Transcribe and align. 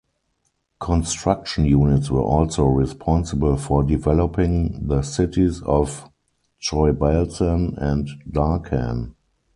Construction 0.79 1.63
units 1.65 2.09
were 2.09 2.23
also 2.23 2.63
responsible 2.63 3.55
for 3.55 3.83
developing 3.83 4.87
the 4.87 5.03
cities 5.03 5.61
of 5.61 6.09
Choibalsan 6.59 7.77
and 7.77 8.09
Darkhan. 8.27 9.13